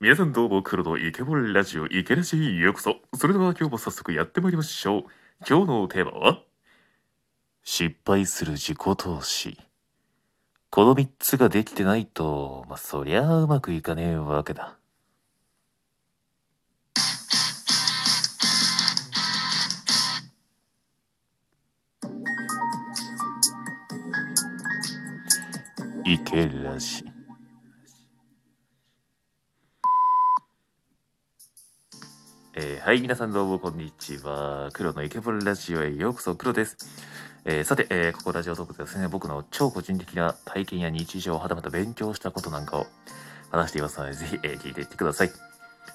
[0.00, 2.98] 皆さんどうも黒のイケボラジオイケラジへようこそ。
[3.16, 5.04] それでは今日も早速やってまいりましょう。
[5.44, 6.40] 今日のテーマは
[7.64, 9.58] 失敗する自己投資。
[10.70, 14.78] この3つができてないとまあそりゃあうまくいかねえわけだ。
[26.04, 27.17] イケラジ。
[32.60, 34.70] えーはい、皆さんどうもこんにちは。
[34.72, 36.76] 黒のイケボルラジオへようこそ、黒です。
[37.44, 42.88] えーさて、えーここラジオトークではですね、僕の超個人的な体験や日常、はたまた勉強したことなんかを
[43.52, 45.30] 話していますので、ぜひ、え聞いていってください。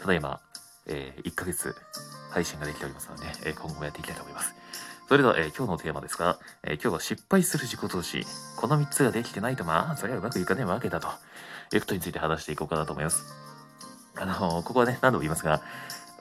[0.00, 0.40] ただいま、
[0.86, 1.76] え1ヶ月
[2.30, 4.54] 配信ができておりますので、え今後もやっていきたいと思います。
[5.08, 8.24] それでは、え今日のテーマですが、え今日は失敗する自己投資。
[8.56, 11.08] この3つができてないと、まあ、それはうまくいかねえわけだと
[11.74, 13.46] いうことについて話していこうかなと思います。
[14.18, 15.60] あのここはね、何度も言いますが、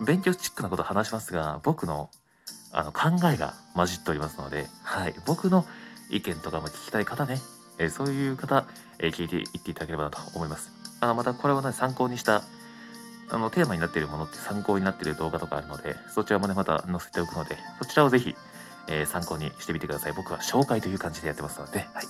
[0.01, 2.09] 勉強チックなことを話しますが、僕の
[2.71, 5.65] あの考えが混じっておりますので、はい、僕の
[6.09, 7.39] 意見とかも聞きたい方ね、
[7.77, 8.65] えーそういう方、
[8.99, 10.71] えー聞いていっていただければなと思います。
[10.99, 12.43] あまたこれはね、参考にした、
[13.29, 18.35] あの、テーマになっているものって参考になっている動画とかあるので、そちらもね、また載せておくので、そちらをぜひ、
[18.87, 20.13] えー参考にしてみてください。
[20.13, 22.05] 僕は紹介という感じでやってますので、はい。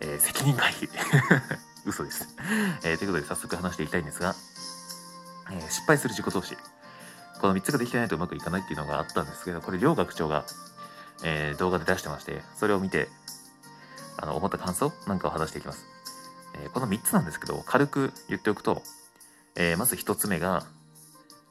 [0.00, 0.88] えー責任回避。
[1.84, 2.26] 嘘です、
[2.82, 4.34] えーということで、早速話していきたいんですが、
[5.50, 6.56] え失敗する自己投資。
[7.40, 10.44] この3つができてないとうまくいかないっていうのがあったんですけど、これ、両学長が、
[11.24, 13.08] えー動画で出してまして、それを見て、
[14.18, 15.86] あの、思った感想なんかを話していきます。
[16.54, 18.82] えーこの3つなんですけど、軽く言っておくと、
[19.54, 20.64] えーまず1つ目が、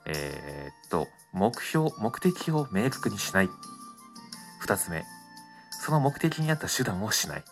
[0.06, 3.50] えっと、目標、目的を明確にしない。
[4.64, 5.04] 2つ目、
[5.72, 7.44] その目的に合った手段をしない。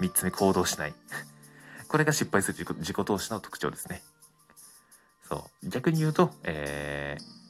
[0.00, 0.94] 3つ目、行動しない。
[1.88, 4.02] これが失敗する自己自己投資の特徴ですね。
[5.28, 5.68] そう。
[5.68, 7.41] 逆に言うと、えー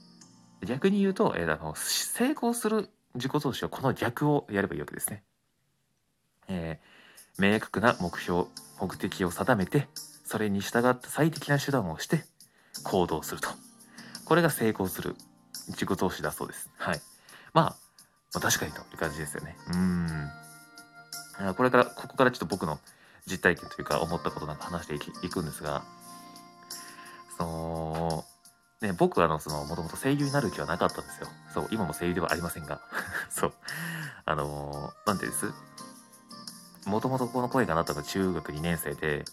[0.66, 5.22] 逆に言うと、えーあの、成功する自己投資はこの逆をやればいいわけですね。
[6.48, 6.92] えー
[7.38, 8.44] 明確な目標、
[8.78, 9.88] 目的を定めて、
[10.24, 12.24] それに従った最適な手段をして
[12.84, 13.48] 行動すると。
[14.26, 15.16] これが成功する
[15.68, 16.70] 自己投資だそうです。
[16.76, 17.00] はい。
[17.54, 17.76] ま
[18.34, 19.56] あ、確かにという感じですよね。
[19.72, 21.54] うん。
[21.54, 22.78] これから、ここからちょっと僕の
[23.26, 24.94] 実体験というか思ったことなんか話して
[25.26, 25.84] いくんですが、
[27.38, 27.81] その、
[28.82, 31.28] ね、僕はあの、その、もともと声優になる気はなかったんですよ。
[31.54, 32.80] そう、今も声優ではありませんが。
[33.30, 33.52] そう。
[34.24, 35.52] あのーなんていうんです？
[36.88, 39.24] もともとこの声がなったのが中学2年生で、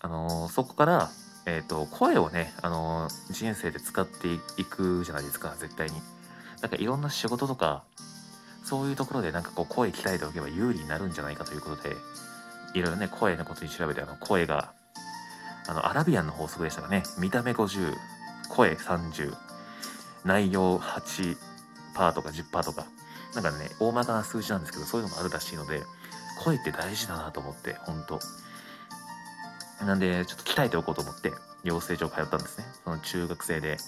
[0.00, 1.10] あのーそこから、
[1.44, 6.00] えっ、と、声をね、あのー人生で使っていくじゃないですか、絶対に。
[6.62, 7.82] なんかいろんな仕事とか、
[8.64, 11.96] そういうところでなんかこう声鍛えておけば有利になるんじゃないかということで、
[12.74, 14.72] いろいろね、声のことに調べて、あの、声が、
[15.68, 17.02] あの、アラビアンの法則でしたかね。
[17.18, 17.94] 見た目50、
[18.48, 19.34] 声30、
[20.24, 21.36] 内容8%
[22.12, 22.86] とか10%とか、
[23.34, 25.82] なんかね、大まかな数字なんですけど、そういうのもあるらしいので、
[26.42, 28.20] 声って大事だなと思って、ほんと。
[29.84, 31.32] なんで、ちょっと鍛えておこうと思って、
[31.64, 32.64] 養成所通ったんですね。
[32.84, 33.78] その中学生で。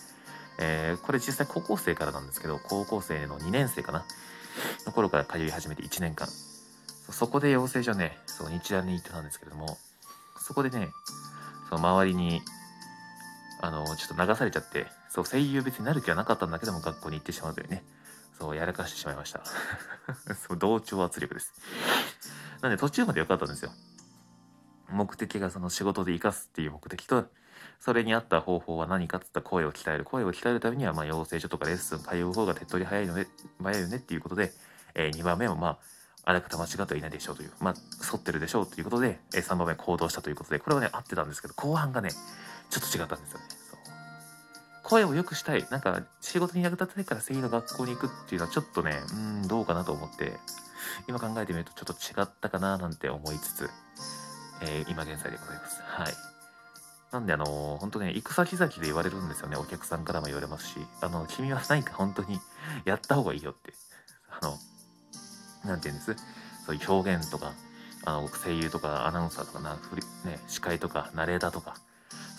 [0.61, 4.05] えーこれ実際高校生からなんですけど、高校生の2年生かな
[4.87, 6.29] の頃から通い始めて1年間。
[7.07, 9.79] そそこで養成所ね、そう、日大に行ってたんですけれども、
[10.41, 10.91] そこでね、
[11.69, 12.43] その周りに、
[13.61, 17.85] あの、ちょっと流されちゃって、そう、声優別になる気はなかったんだけども、学校に行ってしまうというね、
[18.39, 19.43] そう、やらかしてしまいました。
[20.35, 21.53] そう、同調圧力です。
[22.61, 23.73] なんで途中まで良かったんですよ。
[24.91, 27.27] 目的がその仕事で生かすっていう目的と、
[27.81, 30.05] それに合った方法は何かって言ったら声を鍛える。
[30.05, 33.27] 声を鍛えるためには、まあ、養成所とかレッスン通う方が手っ取り早いので、
[33.63, 34.53] 早いよねっていうことで、
[34.95, 35.79] え2番目もまあ、
[36.25, 37.75] あらかた間違ってはいないでしょうという、まあ、
[38.13, 42.11] 沿ってるでしょうということで、え3番目行動したということで、これはね、合ってたんですけど、後半がね、
[42.71, 43.45] ちょっと違ったんですよね。
[43.71, 43.79] そう
[44.83, 45.67] 声を良くしたい。
[45.71, 50.33] なんか、仕事に役立てたいから声優の学校に行くっていうのはちょっとね、うん、どうかなと思って、
[51.07, 53.71] 今考えてみるとちょっと違ったかななんて思いつつ、
[54.63, 55.83] えー今現在でございます。
[55.83, 56.15] はい。
[57.13, 59.57] なんであのー本当ね、行く先々で言われるんですよね。
[59.57, 62.41] お客さんからも言われますし、あの、君は何か本当に
[62.85, 63.73] やった方がいいよって。
[64.41, 64.59] あの、
[65.65, 66.17] なんて言うんです？
[66.67, 67.53] そういう表現とか、
[68.05, 69.75] あの、声優とかアナウンサーとかな、
[70.25, 71.77] ね、司会とかナレーターとか、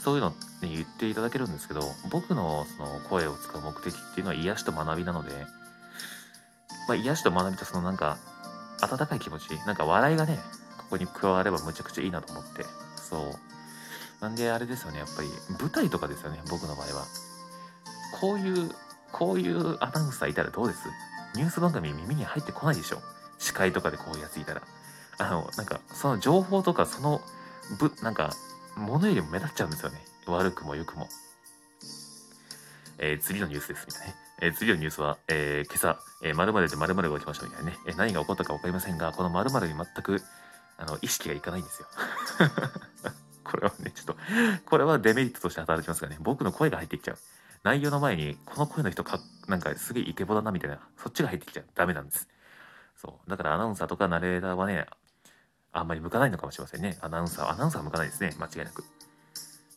[0.03, 5.31] そういうのに言っていただけるんですけど、僕のその声を使う目的っていうのは癒しと学びなので、
[6.87, 8.17] まあ、癒しと学びとそのなんか、
[8.81, 10.39] 温かい気持ち、なんか笑いがね、
[10.77, 12.65] ここに加わればむちゃくちゃいいなと思って、
[12.95, 13.35] そう。
[14.21, 15.29] なんであれですよね、やっぱり
[15.59, 17.05] 舞台とかですよね、僕の場合は。
[18.19, 18.71] こういう、
[19.11, 20.79] こういうアナウンサーいたらどうです？
[21.35, 23.01] ニュース番組耳に入ってこないでしょ？
[23.37, 24.61] 司会とかでこういうやついたら。
[25.17, 27.21] あの、なんか、その情報とか、その、
[27.77, 28.31] ぶ、なんか、
[28.79, 29.99] ものよりも目立っちゃうんですよね。
[30.27, 31.07] 悪くも良くも。
[32.97, 34.15] えー、次のニュースですみたいなね。
[34.41, 37.77] えー、次のニュースは、えー、今朝、えー、〇〇で〇〇が起きましたみたいなね。
[37.87, 40.21] えー、何が起こったか分かりませんが、この〇〇に全く、
[40.77, 41.87] あの、意識がいかないんですよ。
[43.43, 44.15] これはね、ちょっと、
[44.65, 47.17] これはデメリットとして働きますがね、僕の声が入ってきちゃう。
[47.63, 51.65] 内容の前に、この声の人か、なんかすげえイケボだなみたいな、そっちが入ってきちゃう。
[51.75, 52.27] ダメなんです。
[52.95, 53.29] そう。
[53.29, 54.87] だからアナウンサーとかナレーターはね、
[55.71, 56.97] あんまり向かないのかもしれませんね。
[57.01, 58.33] アナウンサー、アナウンサーは向かないですね。
[58.39, 58.83] 間違いなく。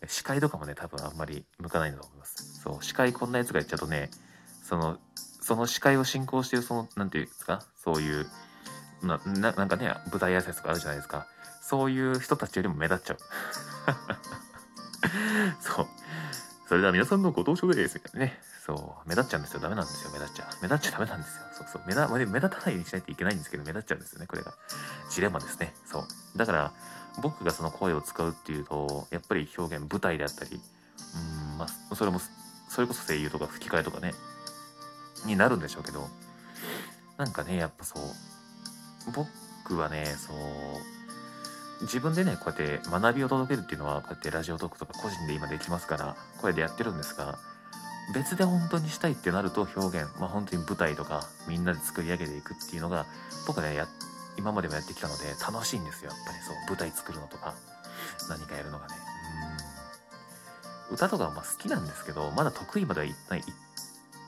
[0.07, 2.61] 司会とかもね、多分あんまり向かないんだと思います。
[2.61, 4.11] そう、司会こんなやつがやっちゃうとね、
[4.63, 4.99] その、
[5.41, 8.27] その司会を進行してる、その、なんていうんですか、そういう、
[9.03, 11.27] な、ななんかね、舞台挨拶とかあるじゃないですか。
[11.61, 13.19] そういう人たちよりも目立っちゃう。
[15.61, 15.89] そう。
[16.73, 17.97] それでは皆さんのご登場です。
[17.97, 18.41] みたいなね。
[18.65, 19.07] そう。
[19.07, 19.61] 目立っちゃうんですよ。
[19.61, 20.11] ダメなんですよ。
[20.11, 20.49] 目立っちゃう。
[20.63, 21.43] 目立っちゃダメなんですよ。
[21.53, 21.83] そうそう。
[21.87, 24.27] 目立、目立たないようにしないといけないんですけど、目立っちゃうんですよね。
[24.27, 24.55] これが。
[25.11, 25.75] ジレンマですね。
[25.85, 26.39] そう。
[26.39, 26.73] だから、
[27.21, 30.63] 僕がその声を使うっていうと、やっぱり表現、舞台であったり、
[31.53, 32.23] うん、まあ、それも、
[32.71, 34.15] それこそ声優とか吹き替えとかね、
[35.27, 36.09] になるんでしょうけど、
[37.19, 38.03] なんかね、やっぱそう、
[39.13, 40.37] 僕はね、そう、
[41.83, 47.39] 自分でね、こうやって学びを届けるっていうのは、こうやってラジオトークとか個人で今できますから、これでやってるんですが、
[48.15, 53.07] 別で本当にしたいってなると表現、まあ本当に舞台とかみんなで作り上げていくっていうのが、
[53.47, 53.89] 僕ね、や、
[54.37, 57.55] 今までもやってきたので楽しいんですよ、やっぱりそう、舞台作るのとか、
[58.29, 58.95] 何かやるのがね。
[60.89, 60.95] うん。
[60.95, 63.45] 歌とかはまあ好きなんですけど、まだ得意まではいない、いっ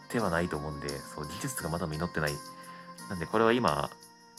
[0.09, 2.33] てはないと思うんで、そう、技術がまだ実ってない。
[3.11, 3.91] なんでこれは今、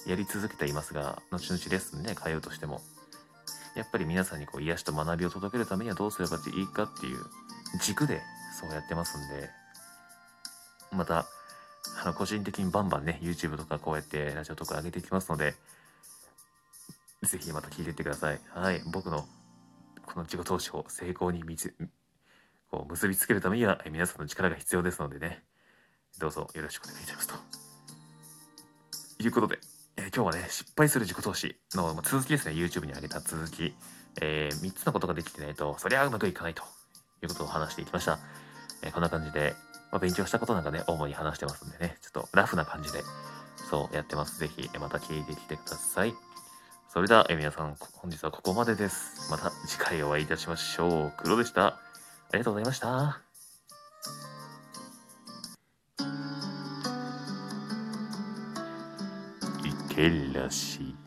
[0.06, 2.82] やり続けていますが、後々レッスンね、通うとしても、
[3.76, 7.20] やっぱり皆さんにこう癒しと学びを届けるためにはどうすればいいかっていう
[7.82, 8.22] 軸で
[8.60, 9.50] そうやってますんで、
[10.92, 11.26] また、
[12.02, 15.56] あの、個人的にバンバンね、YouTube とかこうやってラジオとか上げていきますので、
[17.24, 18.40] ぜひまた聞いていってください。
[18.50, 18.82] はい。
[18.92, 19.28] 僕の
[20.06, 21.44] この自己投資を成功に
[22.72, 25.44] こう結びつけるためには皆さんの力が必要ですのでね、
[26.20, 27.36] どうぞよろしくお願いしますと。
[29.20, 33.76] いうことで、ー、今日はね、失敗する自己投資の続きですね、YouTube に上げた続き。
[34.22, 36.64] えー、3つのことができてないと、そりゃうまくいかないと
[37.22, 38.20] いうことを話していきました。
[38.84, 39.56] えー、こんな感じで、
[39.92, 43.04] まあ、勉強したことなんかね、主に話してますんでね、ちょっとラフな感じで、
[43.70, 44.40] そうやってます。
[44.40, 46.14] ぜひ、また聞いてきてください。
[46.94, 49.30] それでは、え皆さん、本日はここまでです。
[49.30, 51.14] また次回お会いいたしましょう。
[51.18, 51.68] 黒でした。
[51.68, 51.80] あ
[52.34, 53.25] りがとうございました。
[59.96, 61.05] いけらしい。